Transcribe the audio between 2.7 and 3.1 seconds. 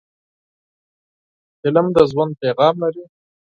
لري